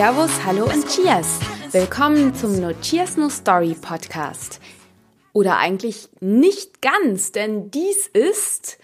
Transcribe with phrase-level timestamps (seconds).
[0.00, 1.40] Servus, hallo und Cheers.
[1.72, 4.58] Willkommen zum No Cheers No Story Podcast.
[5.34, 8.78] Oder eigentlich nicht ganz, denn dies ist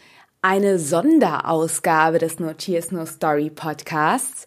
[0.49, 4.47] eine Sonderausgabe des No Cheers No Story Podcasts.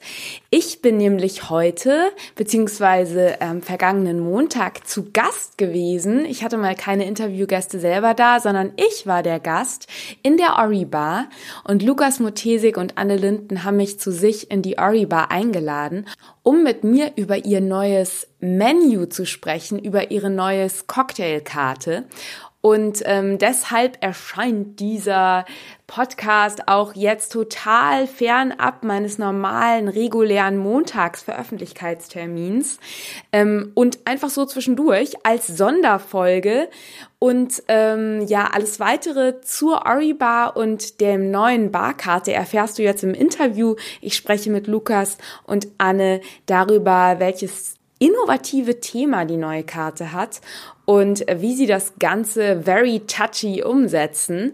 [0.50, 6.24] Ich bin nämlich heute beziehungsweise ähm, vergangenen Montag zu Gast gewesen.
[6.24, 9.88] Ich hatte mal keine Interviewgäste selber da, sondern ich war der Gast
[10.24, 11.28] in der Ori Bar
[11.66, 16.06] und Lukas Motesik und Anne Linden haben mich zu sich in die Ori Bar eingeladen,
[16.44, 22.06] um mit mir über ihr neues Menu zu sprechen, über ihre neues Cocktailkarte.
[22.62, 25.46] Und ähm, deshalb erscheint dieser
[25.88, 32.80] Podcast auch jetzt total fernab meines normalen, regulären Montagsveröffentlichkeitstermins
[33.32, 36.68] ähm, und einfach so zwischendurch als Sonderfolge.
[37.18, 43.04] Und ähm, ja, alles weitere zur Ori Bar und dem neuen Barkarte erfährst du jetzt
[43.04, 43.76] im Interview.
[44.02, 50.42] Ich spreche mit Lukas und Anne darüber, welches innovative Thema die neue Karte hat
[50.86, 54.54] und wie sie das Ganze very touchy umsetzen.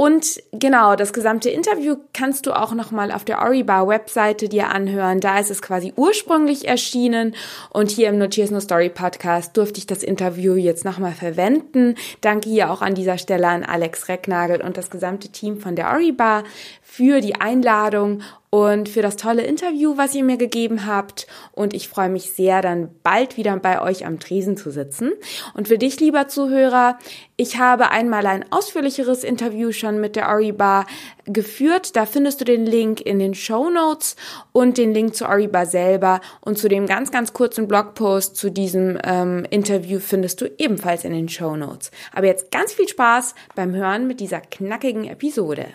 [0.00, 5.18] Und genau, das gesamte Interview kannst du auch nochmal auf der Oribar Webseite dir anhören.
[5.18, 7.34] Da ist es quasi ursprünglich erschienen
[7.70, 11.96] und hier im No Cheers No Story Podcast durfte ich das Interview jetzt nochmal verwenden.
[12.20, 15.90] Danke hier auch an dieser Stelle an Alex Recknagel und das gesamte Team von der
[15.90, 16.44] Oribar
[16.80, 21.26] für die Einladung und für das tolle Interview, was ihr mir gegeben habt.
[21.52, 25.12] Und ich freue mich sehr, dann bald wieder bei euch am Tresen zu sitzen.
[25.54, 26.98] Und für dich, lieber Zuhörer,
[27.36, 30.86] ich habe einmal ein ausführlicheres Interview schon mit der Ori Bar
[31.26, 31.94] geführt.
[31.94, 34.16] Da findest du den Link in den Show Notes
[34.52, 36.20] und den Link zur Ori Bar selber.
[36.40, 41.12] Und zu dem ganz, ganz kurzen Blogpost zu diesem ähm, Interview findest du ebenfalls in
[41.12, 41.90] den Show Notes.
[42.14, 45.66] Aber jetzt ganz viel Spaß beim Hören mit dieser knackigen Episode.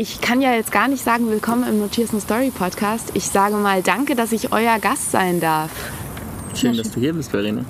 [0.00, 3.10] Ich kann ja jetzt gar nicht sagen, willkommen im Notiers No Story Podcast.
[3.14, 5.72] Ich sage mal danke, dass ich euer Gast sein darf.
[6.54, 7.64] Schön, dass du hier bist, Verena.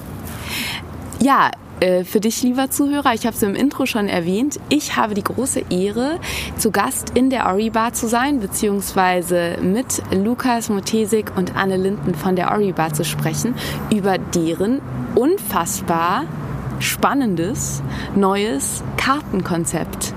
[1.20, 1.50] Ja,
[1.80, 5.24] äh, für dich, lieber Zuhörer, ich habe es im Intro schon erwähnt, ich habe die
[5.24, 6.20] große Ehre,
[6.58, 12.14] zu Gast in der Ori Bar zu sein, beziehungsweise mit Lukas Motesik und Anne Linden
[12.14, 13.54] von der Ori Bar zu sprechen,
[13.90, 14.82] über deren
[15.14, 16.26] unfassbar
[16.78, 17.82] spannendes
[18.14, 20.12] neues Kartenkonzept.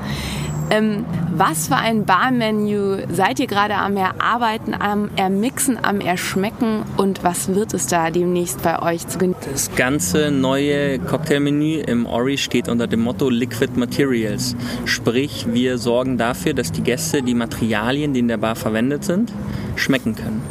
[0.71, 1.05] Ähm,
[1.35, 7.53] was für ein Barmenü seid ihr gerade am Erarbeiten, am Ermixen, am Erschmecken und was
[7.53, 9.51] wird es da demnächst bei euch zu genießen?
[9.51, 14.55] Das ganze neue Cocktailmenü im Ori steht unter dem Motto Liquid Materials.
[14.85, 19.33] Sprich, wir sorgen dafür, dass die Gäste die Materialien, die in der Bar verwendet sind,
[19.75, 20.41] schmecken können.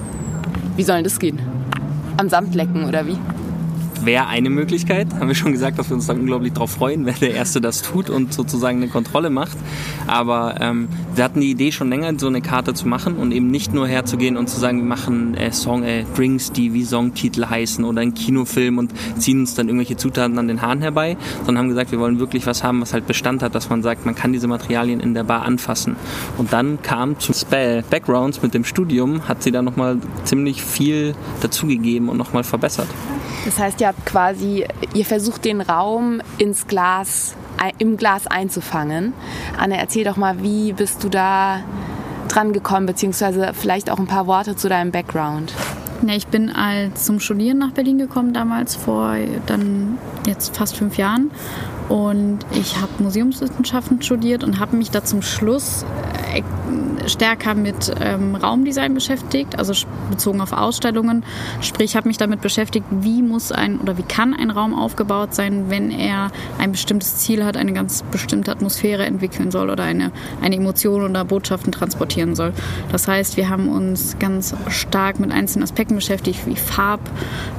[0.76, 1.38] Wie soll das gehen?
[2.18, 3.16] Am Samt lecken oder wie?
[4.04, 5.08] Wäre eine Möglichkeit.
[5.14, 7.82] Haben wir schon gesagt, dass wir uns da unglaublich darauf freuen, wer der Erste das
[7.82, 9.56] tut und sozusagen eine Kontrolle macht.
[10.06, 13.50] Aber ähm, wir hatten die Idee schon länger, so eine Karte zu machen und eben
[13.50, 17.46] nicht nur herzugehen und zu sagen, wir machen äh, Song, äh, Drinks, die wie Songtitel
[17.46, 21.58] heißen oder einen Kinofilm und ziehen uns dann irgendwelche Zutaten an den Haaren herbei, sondern
[21.58, 24.14] haben gesagt, wir wollen wirklich was haben, was halt Bestand hat, dass man sagt, man
[24.14, 25.96] kann diese Materialien in der Bar anfassen.
[26.38, 31.14] Und dann kam zum Spell Backgrounds mit dem Studium, hat sie da nochmal ziemlich viel
[31.40, 32.88] dazugegeben und nochmal verbessert.
[33.44, 37.34] Das heißt, ihr habt quasi, ihr versucht den Raum ins Glas,
[37.78, 39.12] im Glas einzufangen.
[39.58, 41.60] Anne, erzähl doch mal, wie bist du da
[42.28, 45.52] dran gekommen, beziehungsweise vielleicht auch ein paar Worte zu deinem Background.
[46.06, 50.96] Ja, ich bin als zum Studieren nach Berlin gekommen, damals vor dann jetzt fast fünf
[50.96, 51.30] Jahren.
[51.88, 55.84] Und ich habe Museumswissenschaften studiert und habe mich da zum Schluss
[56.32, 56.42] äh,
[57.06, 59.72] stärker mit ähm, Raumdesign beschäftigt, also
[60.10, 61.24] bezogen auf Ausstellungen.
[61.60, 65.66] Sprich, habe mich damit beschäftigt, wie muss ein oder wie kann ein Raum aufgebaut sein,
[65.68, 70.12] wenn er ein bestimmtes Ziel hat, eine ganz bestimmte Atmosphäre entwickeln soll oder eine,
[70.42, 72.52] eine Emotion oder Botschaften transportieren soll.
[72.92, 77.00] Das heißt, wir haben uns ganz stark mit einzelnen Aspekten beschäftigt, wie Farb,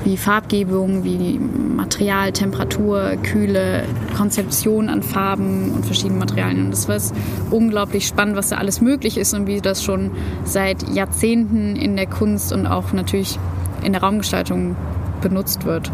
[0.04, 3.86] wie Farbgebung, wie Material, Temperatur, Kühle,
[4.16, 6.66] Konzeption an Farben und verschiedenen Materialien.
[6.66, 7.00] Und das war
[7.52, 10.12] unglaublich spannend, was da alles möglich ist und wie das schon
[10.44, 13.40] seit Jahrzehnten in der Kunst und auch natürlich
[13.84, 14.76] in der Raumgestaltung
[15.22, 15.92] benutzt wird.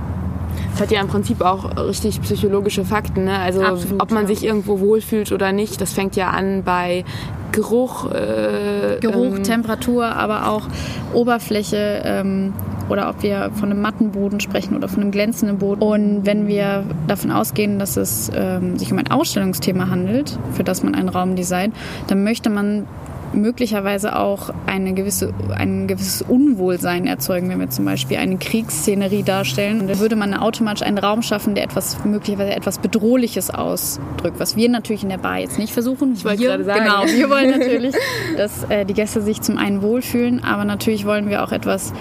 [0.72, 3.26] Das hat ja im Prinzip auch richtig psychologische Fakten.
[3.26, 3.38] Ne?
[3.38, 4.28] Also Absolut, ob man ja.
[4.28, 7.04] sich irgendwo wohlfühlt oder nicht, das fängt ja an bei
[7.52, 8.12] Geruch.
[8.12, 10.64] Äh, Geruch, ähm, Temperatur, aber auch
[11.14, 12.54] Oberfläche ähm,
[12.90, 15.82] oder ob wir von einem matten Boden sprechen oder von einem glänzenden Boden.
[15.82, 20.84] Und wenn wir davon ausgehen, dass es ähm, sich um ein Ausstellungsthema handelt, für das
[20.84, 21.76] man einen Raum designt,
[22.08, 22.88] dann möchte man
[23.38, 29.82] möglicherweise auch eine gewisse, ein gewisses Unwohlsein erzeugen, wenn wir zum Beispiel eine Kriegsszenerie darstellen.
[29.82, 34.56] Und dann würde man automatisch einen Raum schaffen, der etwas möglicherweise etwas Bedrohliches ausdrückt, was
[34.56, 36.14] wir natürlich in der Bar jetzt nicht versuchen.
[36.14, 36.84] Ich wollte gerade sagen.
[36.84, 37.96] Genau, wir wollen natürlich,
[38.36, 41.94] dass äh, die Gäste sich zum einen wohlfühlen, aber natürlich wollen wir auch etwas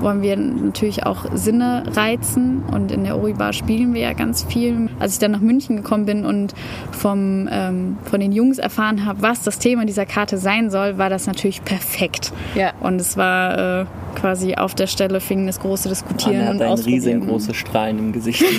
[0.00, 4.88] wollen wir natürlich auch Sinne reizen und in der Ori-Bar spielen wir ja ganz viel.
[4.98, 6.54] Als ich dann nach München gekommen bin und
[6.92, 11.10] vom, ähm, von den Jungs erfahren habe, was das Thema dieser Karte sein soll, war
[11.10, 12.32] das natürlich perfekt.
[12.54, 12.72] Ja.
[12.80, 13.86] Und es war äh,
[14.20, 17.02] quasi auf der Stelle fing das große Diskutieren Man und hat ein Ausprobieren.
[17.04, 18.44] riesengroße Strahlen im Gesicht.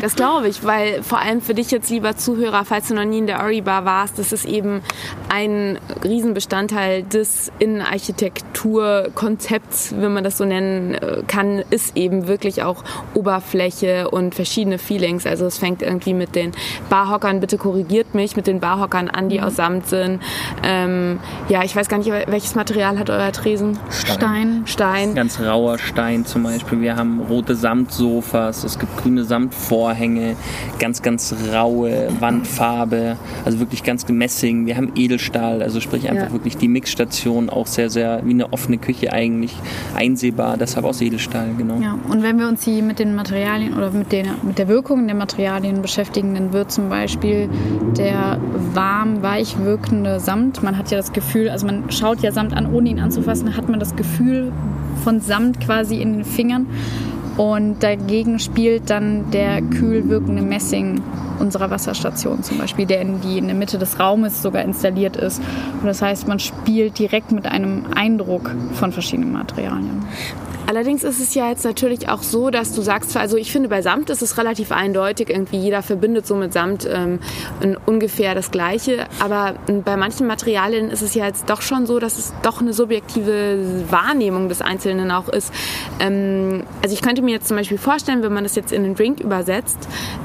[0.00, 3.18] Das glaube ich, weil vor allem für dich jetzt, lieber Zuhörer, falls du noch nie
[3.18, 4.80] in der Ori Bar warst, das ist eben
[5.28, 12.84] ein Riesenbestandteil des Innenarchitekturkonzepts, wenn man das so nennen äh, kann, ist eben wirklich auch
[13.14, 15.26] Oberfläche und verschiedene Feelings.
[15.26, 16.52] Also es fängt irgendwie mit den
[16.88, 20.20] Barhockern, bitte korrigiert mich, mit den Barhockern an, die aus Samt sind.
[20.62, 21.18] Ähm,
[21.48, 23.78] ja, ich weiß gar nicht, welches Material hat euer Tresen?
[23.90, 24.62] Stein.
[24.66, 24.95] Stein.
[25.14, 26.80] Ganz rauer Stein zum Beispiel.
[26.80, 30.36] Wir haben rote Samtsofas, es gibt grüne Samtvorhänge,
[30.78, 34.66] ganz, ganz raue Wandfarbe, also wirklich ganz Messing.
[34.66, 36.32] Wir haben Edelstahl, also sprich einfach Ja.
[36.32, 39.54] wirklich die Mixstation auch sehr, sehr wie eine offene Küche eigentlich
[39.94, 41.78] einsehbar, deshalb aus Edelstahl, genau.
[41.80, 45.06] Ja, und wenn wir uns hier mit den Materialien oder mit, den, mit der Wirkung
[45.06, 47.48] der Materialien beschäftigen, dann wird zum Beispiel
[47.98, 48.38] der
[48.72, 52.72] warm, weich wirkende Samt, man hat ja das Gefühl, also man schaut ja Samt an,
[52.72, 54.52] ohne ihn anzufassen, hat man das Gefühl
[55.02, 56.66] von Samt quasi in den Fingern.
[57.36, 61.02] Und dagegen spielt dann der kühl wirkende Messing
[61.38, 65.42] unserer Wasserstation zum Beispiel, der in, die in der Mitte des Raumes sogar installiert ist.
[65.80, 70.06] Und das heißt, man spielt direkt mit einem Eindruck von verschiedenen Materialien.
[70.66, 73.82] Allerdings ist es ja jetzt natürlich auch so, dass du sagst, also ich finde bei
[73.82, 77.20] Samt ist es relativ eindeutig, irgendwie jeder verbindet so mit Samt ähm,
[77.86, 79.54] ungefähr das Gleiche, aber
[79.84, 83.84] bei manchen Materialien ist es ja jetzt doch schon so, dass es doch eine subjektive
[83.90, 85.52] Wahrnehmung des Einzelnen auch ist.
[86.00, 88.96] Ähm, also ich könnte mir jetzt zum Beispiel vorstellen, wenn man das jetzt in einen
[88.96, 89.78] Drink übersetzt,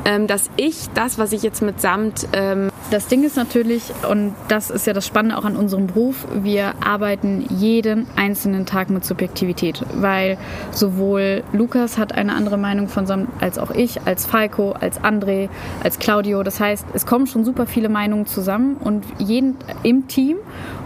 [0.06, 4.36] ähm, dass ich das, was ich jetzt mit Samt ähm, Das Ding ist natürlich, und
[4.50, 9.06] das ist ja das Spannende auch an unserem Beruf, wir arbeiten jeden einzelnen Tag mit
[9.06, 10.38] Subjektivität, weil
[10.72, 15.48] sowohl Lukas hat eine andere Meinung von Sam als auch ich, als Falco, als André,
[15.82, 16.44] als Claudio.
[16.44, 20.36] Das heißt, es kommen schon super viele Meinungen zusammen und jeden im Team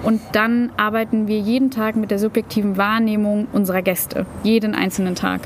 [0.03, 5.41] und dann arbeiten wir jeden Tag mit der subjektiven Wahrnehmung unserer Gäste, jeden einzelnen Tag.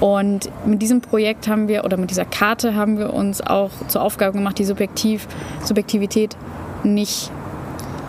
[0.00, 4.00] Und mit diesem Projekt haben wir, oder mit dieser Karte haben wir uns auch zur
[4.00, 5.26] Aufgabe gemacht, die Subjektiv,
[5.98, 6.36] Subjektivität
[6.84, 7.32] nicht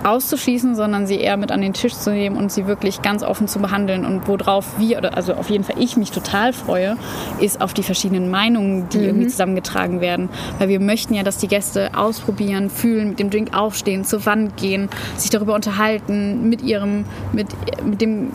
[0.04, 3.48] auszuschließen, sondern sie eher mit an den Tisch zu nehmen und sie wirklich ganz offen
[3.48, 4.06] zu behandeln.
[4.06, 6.98] Und worauf wir, oder also auf jeden Fall ich mich total freue,
[7.40, 10.30] ist auf die verschiedenen Meinungen, die irgendwie zusammengetragen werden.
[10.58, 14.58] Weil wir möchten ja, dass die Gäste ausprobieren, fühlen, mit dem Drink aufstehen, zur Wand
[14.58, 17.48] gehen, sich darüber unterhalten, mit ihrem, mit,
[17.84, 18.32] mit dem,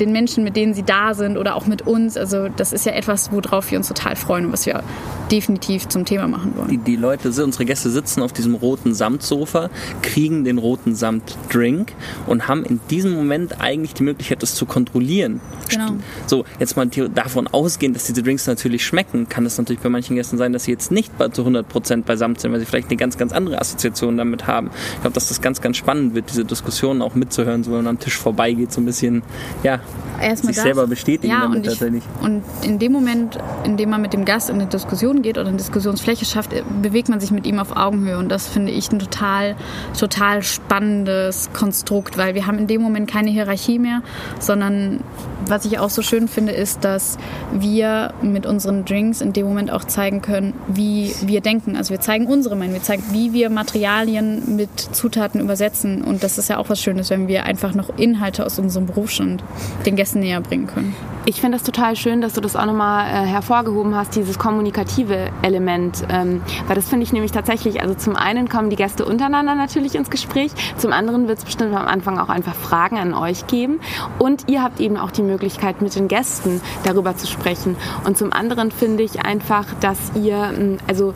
[0.00, 2.16] den Menschen, mit denen sie da sind oder auch mit uns.
[2.16, 4.82] Also das ist ja etwas, worauf wir uns total freuen und was wir
[5.30, 6.68] definitiv zum Thema machen wollen.
[6.68, 9.70] Die, die Leute, unsere Gäste sitzen auf diesem roten Samtsofa,
[10.02, 11.92] kriegen den roten Samtdrink
[12.26, 15.40] und haben in diesem Moment eigentlich die Möglichkeit, das zu kontrollieren.
[15.68, 15.92] Genau.
[16.26, 20.16] So, jetzt mal davon ausgehend, dass diese Drinks natürlich schmecken, kann es natürlich bei manchen
[20.16, 22.96] Gästen sein, dass sie jetzt nicht zu 100% bei Samt sind, weil sie vielleicht eine
[22.96, 24.70] ganz, ganz andere Assoziation damit haben.
[24.94, 27.88] Ich glaube, dass das ganz, ganz spannend wird, diese Diskussionen auch mitzuhören, so wenn man
[27.88, 29.22] am Tisch vorbeigeht, so ein bisschen,
[29.62, 29.80] ja,
[30.20, 32.02] erstmal sich selber bestätigen ja, damit und ich, tatsächlich.
[32.20, 35.48] Und in dem Moment, in dem man mit dem Gast in eine Diskussion geht oder
[35.48, 38.18] eine Diskussionsfläche schafft, äh, bewegt man sich mit ihm auf Augenhöhe.
[38.18, 39.56] Und das finde ich ein total,
[39.98, 40.42] total
[40.82, 44.02] spannendes Konstrukt, weil wir haben in dem Moment keine Hierarchie mehr,
[44.40, 45.00] sondern
[45.46, 47.18] was ich auch so schön finde, ist, dass
[47.52, 51.76] wir mit unseren Drinks in dem Moment auch zeigen können, wie wir denken.
[51.76, 56.02] Also wir zeigen unsere Meinung, wir zeigen, wie wir Materialien mit Zutaten übersetzen.
[56.02, 59.10] Und das ist ja auch was Schönes, wenn wir einfach noch Inhalte aus unserem Beruf
[59.10, 59.40] schon
[59.86, 60.94] den Gästen näher bringen können.
[61.24, 65.30] Ich finde das total schön, dass du das auch nochmal äh, hervorgehoben hast, dieses kommunikative
[65.42, 66.02] Element.
[66.08, 69.94] Ähm, weil das finde ich nämlich tatsächlich, also zum einen kommen die Gäste untereinander natürlich
[69.94, 73.80] ins Gespräch, zum anderen wird es bestimmt am Anfang auch einfach Fragen an euch geben
[74.18, 75.31] und ihr habt eben auch die Möglichkeit,
[75.82, 77.76] mit den Gästen darüber zu sprechen.
[78.04, 81.14] Und zum anderen finde ich einfach, dass ihr, also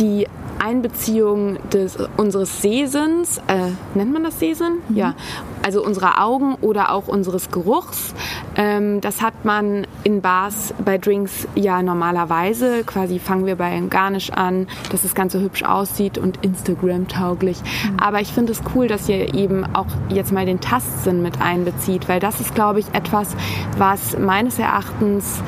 [0.00, 0.26] die
[0.66, 4.78] Einbeziehung des, unseres Sehsinns, äh, nennt man das Sehsinn?
[4.88, 5.14] Ja.
[5.64, 8.14] Also unserer Augen oder auch unseres Geruchs.
[8.56, 12.82] Ähm, das hat man in Bars bei Drinks ja normalerweise.
[12.84, 17.58] Quasi fangen wir bei einem Garnish an, dass das Ganze hübsch aussieht und Instagram-tauglich.
[18.00, 22.08] Aber ich finde es cool, dass ihr eben auch jetzt mal den Tastsinn mit einbezieht,
[22.08, 23.36] weil das ist, glaube ich, etwas,
[23.78, 25.42] was meines Erachtens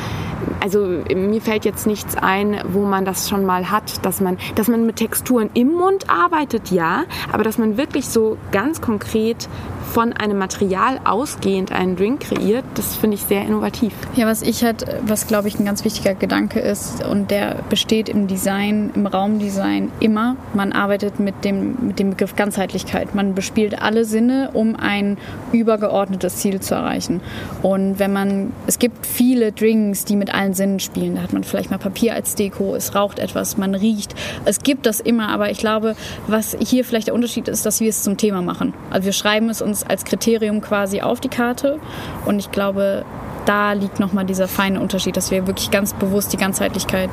[0.60, 0.80] also
[1.14, 4.86] mir fällt jetzt nichts ein, wo man das schon mal hat, dass man, dass man
[4.86, 9.48] mit Texturen im Mund arbeitet, ja, aber dass man wirklich so ganz konkret
[9.92, 12.64] von einem Material ausgehend einen Drink kreiert.
[12.74, 13.92] Das finde ich sehr innovativ.
[14.14, 18.08] Ja, was ich halt, was glaube ich ein ganz wichtiger Gedanke ist und der besteht
[18.08, 20.36] im Design, im Raumdesign immer.
[20.54, 23.14] Man arbeitet mit dem, mit dem Begriff Ganzheitlichkeit.
[23.14, 25.16] Man bespielt alle Sinne, um ein
[25.52, 27.20] übergeordnetes Ziel zu erreichen.
[27.62, 31.16] Und wenn man, es gibt viele Drinks, die mit allen Sinnen spielen.
[31.16, 34.14] Da hat man vielleicht mal Papier als Deko, es raucht etwas, man riecht.
[34.44, 37.88] Es gibt das immer, aber ich glaube, was hier vielleicht der Unterschied ist, dass wir
[37.88, 38.74] es zum Thema machen.
[38.90, 41.78] Also wir schreiben es uns als Kriterium quasi auf die Karte.
[42.24, 43.04] Und ich glaube,
[43.46, 47.10] da liegt nochmal dieser feine Unterschied, dass wir wirklich ganz bewusst die Ganzheitlichkeit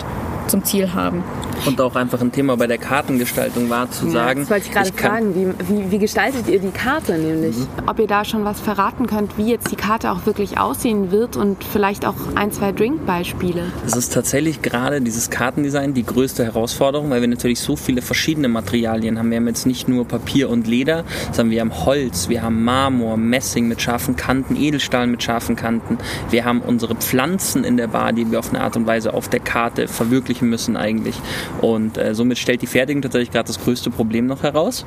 [0.47, 1.23] zum Ziel haben.
[1.65, 4.41] Und auch einfach ein Thema bei der Kartengestaltung war zu ja, sagen.
[4.41, 7.57] Das wollte ich gerade fragen, wie, wie, wie, gestaltet ihr die Karte nämlich?
[7.57, 7.67] Mhm.
[7.87, 11.37] Ob ihr da schon was verraten könnt, wie jetzt die Karte auch wirklich aussehen wird
[11.37, 13.63] und vielleicht auch ein, zwei Drinkbeispiele.
[13.85, 18.47] Es ist tatsächlich gerade dieses Kartendesign die größte Herausforderung, weil wir natürlich so viele verschiedene
[18.47, 19.31] Materialien haben.
[19.31, 23.17] Wir haben jetzt nicht nur Papier und Leder, sondern wir haben Holz, wir haben Marmor,
[23.17, 25.97] Messing mit scharfen Kanten, Edelstahl mit scharfen Kanten.
[26.29, 29.29] Wir haben unsere Pflanzen in der Bar, die wir auf eine Art und Weise auf
[29.29, 31.15] der Karte verwirklichen müssen eigentlich.
[31.61, 34.85] Und äh, somit stellt die Fertigung tatsächlich gerade das größte Problem noch heraus.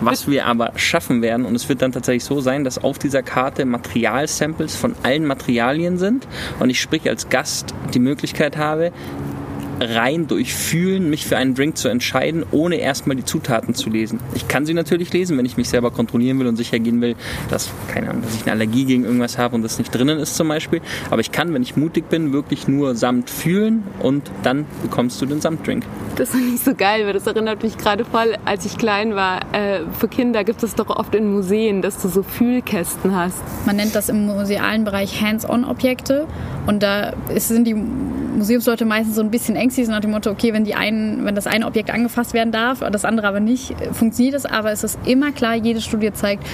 [0.00, 3.22] Was wir aber schaffen werden, und es wird dann tatsächlich so sein, dass auf dieser
[3.22, 6.26] Karte Materialsamples von allen Materialien sind
[6.60, 8.92] und ich sprich als Gast die Möglichkeit habe,
[9.80, 14.20] rein durch Fühlen mich für einen Drink zu entscheiden, ohne erstmal die Zutaten zu lesen.
[14.34, 17.16] Ich kann sie natürlich lesen, wenn ich mich selber kontrollieren will und sicher gehen will,
[17.50, 20.36] dass, keine Ahnung, dass ich eine Allergie gegen irgendwas habe und das nicht drinnen ist
[20.36, 20.80] zum Beispiel.
[21.10, 25.26] Aber ich kann, wenn ich mutig bin, wirklich nur Samt fühlen und dann bekommst du
[25.26, 25.84] den Samtdrink.
[26.16, 29.42] Das ist nicht so geil, weil das erinnert mich gerade voll, als ich klein war.
[29.54, 33.38] Äh, für Kinder gibt es doch oft in Museen, dass du so Fühlkästen hast.
[33.66, 36.26] Man nennt das im musealen Bereich Hands-on-Objekte
[36.66, 40.64] und da sind die Museumsleute meistens so ein bisschen ängstlich, nach dem Motto, okay, wenn,
[40.64, 44.46] die einen, wenn das eine Objekt angefasst werden darf, das andere aber nicht, funktioniert es.
[44.46, 46.44] Aber es ist immer klar, jede Studie zeigt,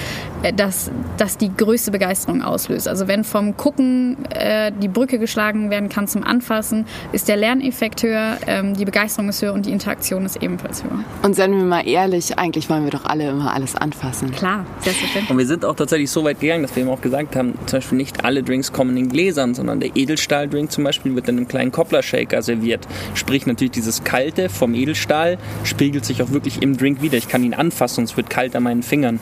[0.43, 2.89] äh, dass das die größte Begeisterung auslöst.
[2.89, 8.03] Also wenn vom Gucken äh, die Brücke geschlagen werden kann zum Anfassen, ist der Lerneffekt
[8.03, 11.05] höher, ähm, die Begeisterung ist höher und die Interaktion ist ebenfalls höher.
[11.23, 14.33] Und seien wir mal ehrlich, eigentlich wollen wir doch alle immer alles anfassen.
[14.33, 15.31] Klar, selbstverständlich.
[15.31, 17.79] Und wir sind auch tatsächlich so weit gegangen, dass wir eben auch gesagt haben, zum
[17.79, 21.49] Beispiel nicht alle Drinks kommen in Gläsern, sondern der Edelstahldrink zum Beispiel wird in einem
[21.49, 22.87] kleinen Koppler-Shaker serviert.
[23.15, 27.19] Sprich natürlich dieses Kalte vom Edelstahl spiegelt sich auch wirklich im Drink wieder.
[27.19, 29.21] Ich kann ihn anfassen und es wird kalt an meinen Fingern.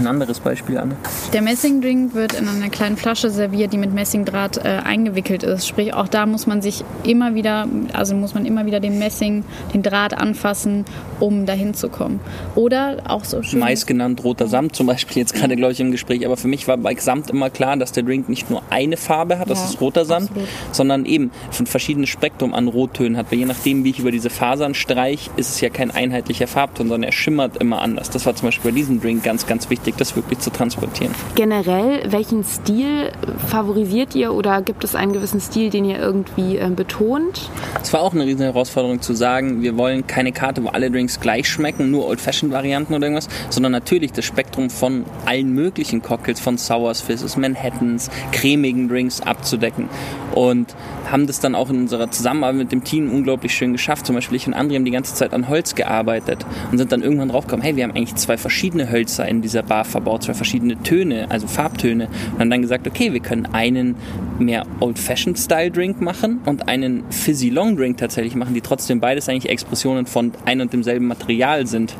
[0.00, 0.96] Ein anderes Beispiel, Anne.
[1.34, 5.68] Der Messingdrink wird in einer kleinen Flasche serviert, die mit Messingdraht äh, eingewickelt ist.
[5.68, 9.44] Sprich, auch da muss man sich immer wieder, also muss man immer wieder den Messing,
[9.74, 10.86] den Draht anfassen,
[11.20, 12.20] um dahin zu kommen.
[12.54, 13.60] Oder auch so schön.
[13.60, 16.24] Meist genannt roter Samt zum Beispiel jetzt gerade, glaube ich, im Gespräch.
[16.24, 19.38] Aber für mich war bei Samt immer klar, dass der Drink nicht nur eine Farbe
[19.38, 20.48] hat, das ja, ist roter Samt, absolut.
[20.72, 23.30] sondern eben ein verschiedenes Spektrum an Rottönen hat.
[23.30, 26.88] Weil je nachdem, wie ich über diese Fasern streich, ist es ja kein einheitlicher Farbton,
[26.88, 28.08] sondern er schimmert immer anders.
[28.08, 31.14] Das war zum Beispiel bei diesem Drink ganz, ganz wichtig, das wirklich zu transportieren.
[31.34, 33.12] Generell, welchen Stil
[33.48, 37.50] favorisiert ihr oder gibt es einen gewissen Stil, den ihr irgendwie äh, betont?
[37.82, 41.20] Es war auch eine riesen Herausforderung zu sagen, wir wollen keine Karte, wo alle Drinks
[41.20, 46.58] gleich schmecken, nur Old-Fashioned-Varianten oder irgendwas, sondern natürlich das Spektrum von allen möglichen Cocktails, von
[46.58, 49.88] Sours, Fizzes, Manhattans, cremigen Drinks abzudecken.
[50.34, 50.74] Und
[51.10, 54.06] haben das dann auch in unserer Zusammenarbeit mit dem Team unglaublich schön geschafft.
[54.06, 57.02] Zum Beispiel ich und André haben die ganze Zeit an Holz gearbeitet und sind dann
[57.02, 60.80] irgendwann draufgekommen, hey, wir haben eigentlich zwei verschiedene Hölzer in dieser Bar verbaut, zwei verschiedene
[60.82, 62.08] Töne, also Farbtöne.
[62.32, 63.96] Und haben dann gesagt, okay, wir können einen
[64.38, 70.60] mehr Old-Fashioned-Style-Drink machen und einen Fizzy-Long-Drink tatsächlich machen, die trotzdem beides eigentlich Expressionen von ein
[70.60, 71.94] und demselben Material sind.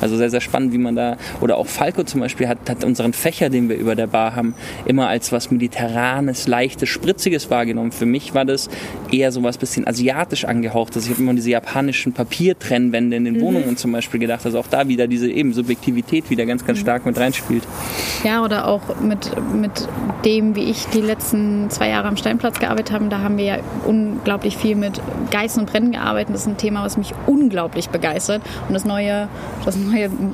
[0.00, 3.12] Also sehr, sehr spannend, wie man da, oder auch Falco zum Beispiel hat, hat unseren
[3.12, 4.54] Fächer, den wir über der Bar haben,
[4.86, 7.92] immer als was Mediterranes, Leichtes, Spritziges wahrgenommen.
[7.92, 8.68] Für mich war das
[9.10, 10.94] eher so was bisschen asiatisch angehaucht.
[10.94, 13.40] Also ich habe immer diese japanischen Papiertrennwände in den mhm.
[13.40, 14.44] Wohnungen zum Beispiel gedacht.
[14.44, 16.82] Also auch da wieder diese eben Subjektivität wieder ganz, ganz mhm.
[16.82, 17.64] stark mit reinspielt.
[18.24, 19.88] Ja, oder auch mit, mit
[20.24, 23.58] dem, wie ich die letzten zwei Jahre am Steinplatz gearbeitet habe, da haben wir ja
[23.84, 25.00] unglaublich viel mit
[25.30, 26.34] Geißen und Brennen gearbeitet.
[26.34, 28.42] Das ist ein Thema, was mich unglaublich begeistert.
[28.68, 29.28] Und das neue,
[29.64, 29.87] das neue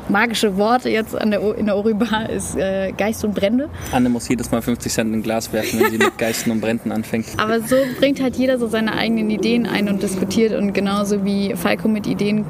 [0.08, 3.68] magische Wort jetzt an der, in der Oribar ist äh, Geist und Brände.
[3.92, 6.60] Anne muss jedes Mal 50 Cent in ein Glas werfen, wenn sie mit Geisten und
[6.60, 7.26] Bränden anfängt.
[7.36, 11.54] Aber so bringt halt jeder so seine eigenen Ideen ein und diskutiert und genauso wie
[11.54, 12.44] Falco mit Ideen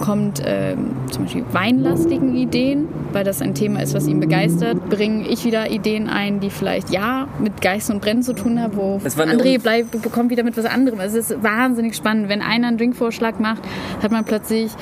[0.00, 0.74] kommt, äh,
[1.10, 5.70] zum Beispiel weinlastigen Ideen, weil das ein Thema ist, was ihn begeistert, bringe ich wieder
[5.70, 10.02] Ideen ein, die vielleicht ja mit Geist und Brennen zu tun haben, wo André bleibt,
[10.02, 11.00] bekommt wieder mit was anderem.
[11.00, 12.28] Es ist wahnsinnig spannend.
[12.28, 13.62] Wenn einer einen Drinkvorschlag macht,
[14.02, 14.72] hat man plötzlich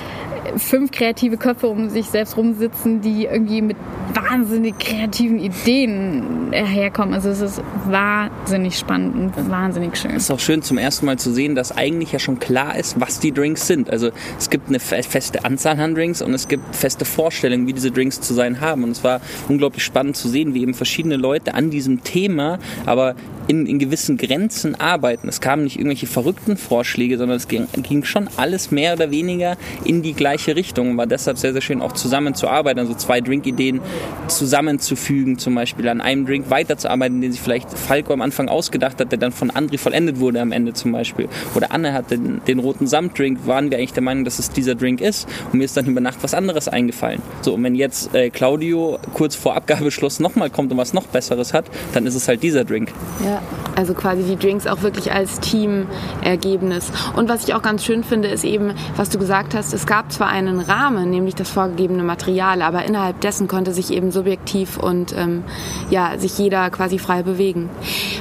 [0.56, 3.76] fünf kreative Köpfe um sich selbst rumsitzen, die irgendwie mit
[4.14, 7.14] wahnsinnig kreativen Ideen herkommen.
[7.14, 10.12] Also es ist wahnsinnig spannend und wahnsinnig schön.
[10.12, 13.00] Es ist auch schön zum ersten Mal zu sehen, dass eigentlich ja schon klar ist,
[13.00, 13.90] was die Drinks sind.
[13.90, 17.90] Also es gibt eine feste Anzahl an Drinks und es gibt feste Vorstellungen, wie diese
[17.90, 18.84] Drinks zu sein haben.
[18.84, 23.14] Und es war unglaublich spannend zu sehen, wie eben verschiedene Leute an diesem Thema, aber
[23.48, 25.28] in, in gewissen Grenzen arbeiten.
[25.28, 29.56] Es kamen nicht irgendwelche verrückten Vorschläge, sondern es ging, ging schon alles mehr oder weniger
[29.84, 30.90] in die gleiche Richtung.
[30.90, 33.80] Und war deshalb sehr, sehr schön auch zusammenzuarbeiten, also zwei Drinkideen
[34.28, 39.10] zusammenzufügen, zum Beispiel an einem Drink weiterzuarbeiten, den sich vielleicht Falco am Anfang ausgedacht hat,
[39.10, 41.28] der dann von André vollendet wurde am Ende zum Beispiel.
[41.54, 44.74] Oder Anne hat den, den roten Samtdrink, waren wir eigentlich der Meinung, dass es dieser
[44.74, 45.28] Drink ist.
[45.52, 47.22] Und mir ist dann über Nacht was anderes eingefallen.
[47.42, 51.54] So, und wenn jetzt äh, Claudio kurz vor Abgabeschluss nochmal kommt und was noch Besseres
[51.54, 52.92] hat, dann ist es halt dieser Drink.
[53.24, 53.40] Ja,
[53.76, 56.90] also quasi die Drinks auch wirklich als Teamergebnis.
[57.16, 60.12] Und was ich auch ganz schön finde, ist eben, was du gesagt hast, es gab
[60.12, 65.14] zwar einen Rahmen, nämlich das vorgegebene Material, aber innerhalb dessen konnte sich eben subjektiv und
[65.16, 65.44] ähm,
[65.90, 67.70] ja, sich jeder quasi frei bewegen.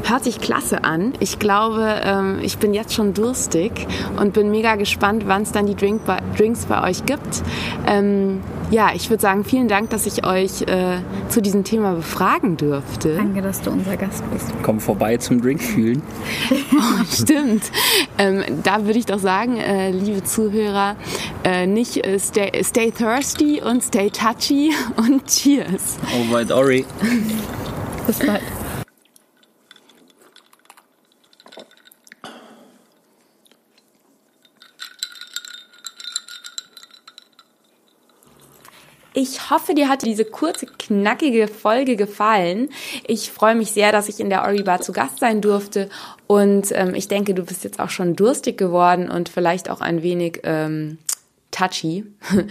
[0.08, 1.14] Hört sich klasse an.
[1.20, 3.88] Ich glaube, ähm, ich bin jetzt schon durstig
[4.20, 6.02] und bin mega gespannt, wann es dann die Drink
[6.38, 7.44] Drinks bei euch gibt.
[7.88, 12.58] Ähm, ja, ich würde sagen, vielen Dank, dass ich euch äh, zu diesem Thema befragen
[12.58, 13.16] durfte.
[13.16, 14.48] Danke, dass du unser Gast bist.
[14.62, 16.02] Komm vorbei zum Drink fühlen.
[16.52, 17.72] oh, stimmt.
[18.18, 20.96] Ähm, da würde ich doch sagen, äh, liebe Zuhörer,
[21.44, 25.98] äh, nicht äh, stay, stay, thirsty und stay touchy und cheers.
[26.14, 26.86] Alright, Ori.
[28.06, 28.42] Bis bald.
[39.30, 42.70] Ich hoffe, dir hat diese kurze, knackige Folge gefallen.
[43.06, 45.90] Ich freue mich sehr, dass ich in der Ori Bar zu Gast sein durfte.
[46.28, 50.02] Und ähm, ich denke, du bist jetzt auch schon durstig geworden und vielleicht auch ein
[50.02, 50.98] wenig ähm,
[51.52, 52.06] touchy.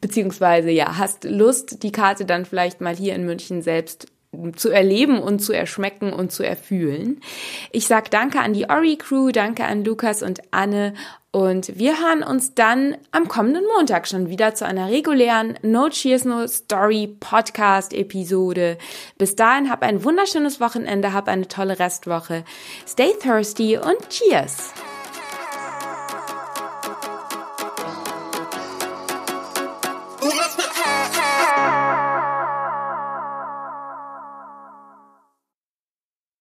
[0.00, 4.06] Beziehungsweise, ja, hast Lust, die Karte dann vielleicht mal hier in München selbst
[4.56, 7.20] zu erleben und zu erschmecken und zu erfühlen.
[7.72, 10.94] Ich sag danke an die Ori Crew, danke an Lukas und Anne
[11.34, 16.24] und wir hören uns dann am kommenden Montag schon wieder zu einer regulären No Cheers
[16.24, 18.78] No Story Podcast Episode.
[19.18, 22.44] Bis dahin hab ein wunderschönes Wochenende, hab eine tolle Restwoche.
[22.86, 24.72] Stay thirsty und cheers!